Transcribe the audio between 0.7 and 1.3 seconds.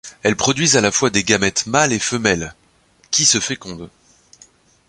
à la fois des